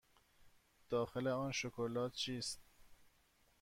[0.89, 2.61] داخل آن شکلات چیست؟